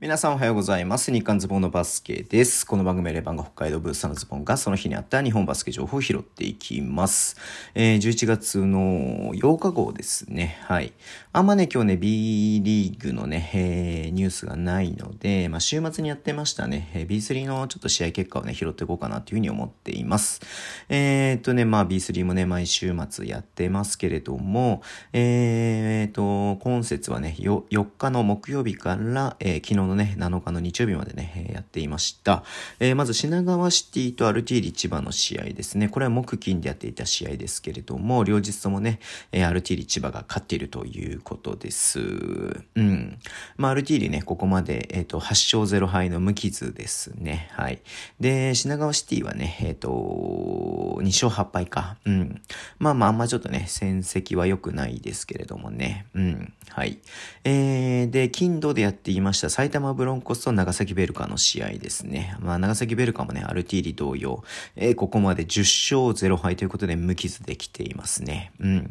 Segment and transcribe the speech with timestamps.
[0.00, 1.10] 皆さんおはようございます。
[1.10, 2.64] 日刊ズボンのバスケです。
[2.64, 7.36] この番組はレバンが北海道ブースターのズボンがその日にあった日本バスケ情報を拾っていきます。
[7.74, 10.60] えー、11月の8日号ですね。
[10.62, 10.92] はい。
[11.32, 20.40] あんまね、今日ね、B リーグのね、えー、ニュースがないので、まあ、週末にやってましたね、えー、B3 のちょっと試合結果をね、拾っていこうかなというふうに思っています。
[20.88, 24.80] えー、っとね、まあ B3 もね、毎週末やってますけれども、
[25.12, 32.44] えー、っと、今節はね、4日の木曜日から、えー、昨日のね、7日の日曜日までね、やっていました。
[32.78, 35.88] えー、まず品川シティとアルティーリ千葉の試合ですね。
[35.88, 39.00] これは木金でやっていた試合ですけれども、両日ともね、
[39.32, 41.98] えー、アルティーリ千葉が勝っているということです。
[42.00, 43.18] うん。
[43.56, 47.48] まあ、アルティーリね、ここまで、えっ、ー、と、8勝0敗の無傷ですね。
[47.52, 47.80] はい。
[48.20, 51.96] で、品川シティはね、えっ、ー、と、2勝8敗か。
[52.04, 52.40] うん。
[52.78, 56.06] まあまあ、あんまちょっとね、戦績は良くないですけれどもね。
[56.14, 56.52] うん。
[56.70, 56.98] はい。
[57.44, 62.36] えー、で、金土でやっていました埼玉玉ブロンコスと長崎ベルカの試合ですね。
[62.40, 64.42] まあ、長崎ベルカもね、アルティーリ同様、
[64.76, 68.52] えー、ここまで10勝0敗ということで無傷できていますね。
[68.60, 68.90] うん。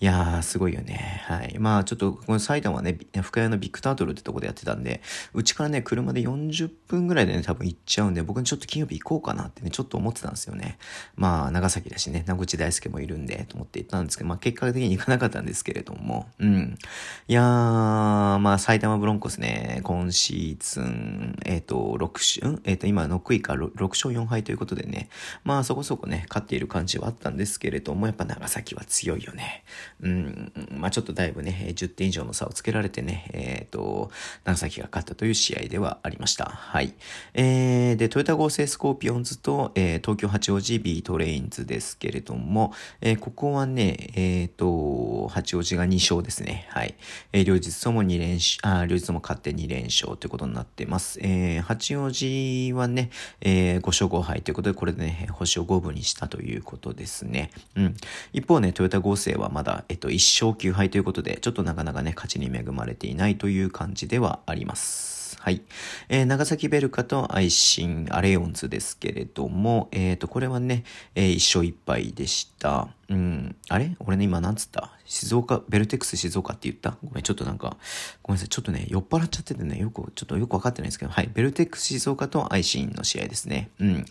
[0.00, 1.22] いやー、すごいよね。
[1.26, 1.56] はい。
[1.58, 5.02] まあ、ちょっと、この埼玉ね、深谷のビッグタートルってとこでやってたんで、
[5.34, 10.78] うちからね、車で40分ぐらいでね、多分行っちゃうんで、僕にちょっと金曜日行こうかなってね、ちょっと思ってたんですよね。
[11.16, 16.78] まあ、長崎だしね、名口大輔もいるんで、と思って行ったんですけど、まあ、結果的に行かなかったんですけれども、うん。
[17.26, 25.08] いやー、まあ、埼玉ブロンコスね、今シシーズン、えっ、ー、と、6勝、えっ、ー、と、今、6位か 6, 6勝4敗ということでね、
[25.42, 29.64] まあ、そこそこね、勝っている感じはあったんですけれども、やっぱ長崎は強いよね。
[30.02, 34.10] うん、まあ、ちょっとだいぶね、10点以上の差をつけられてね、えっ、ー、と、
[34.44, 36.44] 長崎が勝ったという試合ではありました。
[36.44, 36.92] はい。
[37.32, 46.66] えー、で、豊田合成スコーピオンズと、えー、東京八王子ビートレインズですけれども、えー、ここはね、えっ、ー、と、八王子が2勝ですね。
[46.68, 46.96] はい。
[47.32, 51.18] えー、両日とも2連勝、あ、両日とも勝って2連勝ということになってます。
[51.22, 57.50] えー、八王子はね、えー、5勝5敗ということで、これでね、星を5分にしたということですね。
[57.76, 57.96] うん。
[58.32, 65.36] 一方ね、豊田合成はまだ、えっと、1勝9敗ということで、ちょっとなかなかね、勝ちに恵まれていないという感じではあります。。
[65.40, 65.62] はい。
[66.08, 70.84] えー、長崎ベルカと愛心アレオンズですけれども、えっ、ー、と、これはね、
[71.14, 72.88] えー、一勝一敗でした。
[73.08, 73.56] うん。
[73.68, 73.96] あれ？
[74.00, 74.92] 俺ね、今なんつった？
[75.06, 76.98] 静岡、ベルテックス静岡って言った？
[77.02, 77.78] ごめん、ちょっとなんか、
[78.22, 78.48] ごめんなさい。
[78.48, 81.30] ちょっとね、酔っ払っちゃっててね、よく、ちょっとよくわかってないんですけど、はい。
[81.32, 83.70] ベルテックス静岡と愛心の試合ですね。
[83.78, 84.04] うん。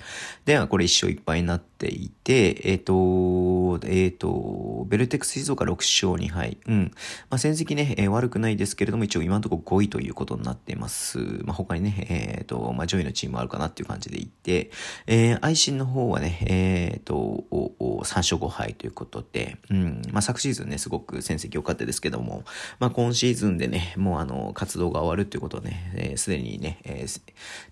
[0.45, 6.57] では、これ一勝一敗になっていて、えっ、ー、と、えっ、ー、と、ベルテックス静岡6勝2敗。
[6.65, 6.91] うん。
[7.29, 11.19] まあ、戦績ね、えー、悪くないですけれども、一応今のところ5位ということになっています。
[11.45, 14.71] まあ、他にね、えっ、と、まあ、上位のチームあるかなっていう感じでいて、
[15.05, 20.01] えー、愛心の方はね、えっ、と、おお3勝5敗ということで、うん。
[20.11, 22.43] まあ、昨シーズンね、すごく戦績良かったですけども、
[22.79, 27.21] まあ、今シーズンでね、もうあの、活動が終わるっていうことをね、す、で、にね、えー、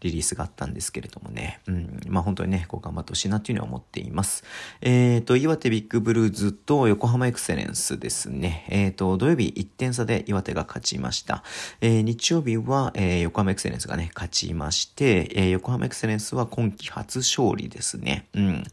[0.01, 1.99] リリースがあったんですけれどもね、うん。
[2.07, 4.43] まあ、本当にね、こう頑張ってほしいなっていうのは思っています。
[4.81, 8.65] えっ、と、岩手ビッグブルーズと横浜エクセレンスですね。
[8.69, 11.43] えっ、と、土曜日1点差で岩手が勝ちました。
[11.81, 18.27] えー、日曜日は、えー、横浜エクセレンスがね、勝ちまして、えー、横浜エクセレンスは今季初勝利ですね。
[18.33, 18.63] うん。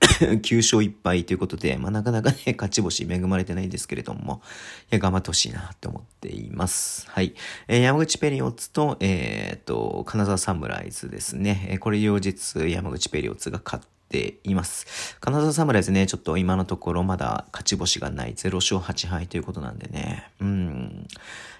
[0.00, 4.42] 9勝1敗ということで、まあ、なかなかね、 勝ち星恵まれてないんですけれども、
[4.90, 7.06] いや、頑張ってほしいなって思っています。
[7.10, 7.34] はい。
[7.68, 11.66] えー、山口ペリオッツと、えっ、と、金沢サムライズですね。
[11.70, 15.16] えー、これ両日山口ペリオッツが勝っています。
[15.20, 20.30] 金沢サムライズね、ちょっと今のところまだ勝ち星がない0勝8敗ということなんでね。
[20.40, 21.06] うん。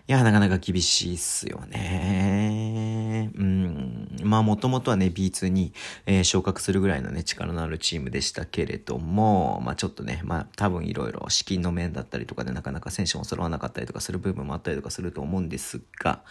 [0.09, 3.30] いや、なかなか厳しいっすよね。
[3.34, 3.57] うん。
[4.24, 5.72] まあ、もともとはね、B2 に、
[6.06, 16.22] えー、昇格するぐらいのね、力のあるチームでしたけれども、まあ、ちょっとね、まあ、多分いろいろ資金の面だったりとかでなかなか選手も揃わなかったりとかする部分もあったりとかすると思うんですが、やっ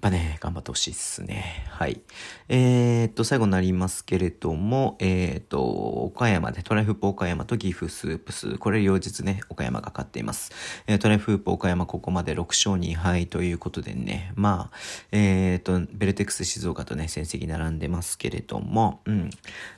[0.00, 1.66] ぱね、頑張ってほしいっすね。
[1.70, 2.00] はい。
[2.48, 10.52] えー、っと、最後になりますけれども、えー、っと、岡山で、トライフープ岡山と岐阜スープス、これ両日ね、岡山が勝っています。
[10.86, 14.76] えー、トライフープ岡山ここまで6勝2敗、ということでね、まあ、
[15.12, 19.30] えっ、と、ベルテックス静岡とね、績並んでますけれども、うん。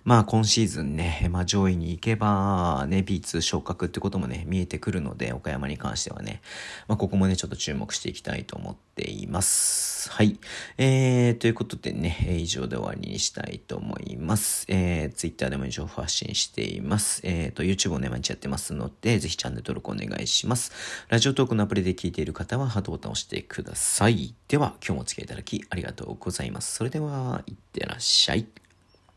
[0.05, 6.41] まあ、今シーズンね、まあ、上位に行けば、ね、B2 昇格ってこともね、見えてくるので、岡山に関してはね、
[6.89, 10.11] まあ、ここもね、ちょっと注目していきたいと思ってています。
[10.11, 10.39] はい。
[10.77, 14.67] えー、ということでね、以上で終わりにしたいと思います。
[14.69, 17.23] えー、Twitter でも情報発信しています。
[17.25, 20.73] えー、と、YouTube をね、毎日やってますので、ぜひチャンネル登録お願いします。
[21.09, 24.35] ラジオトークのアプリで聞いている方は、ハートボタンを押してください。
[24.49, 26.75] では、今日もお付き合いいただきありがとうございます。
[26.75, 28.47] それでは、いってらっしゃい。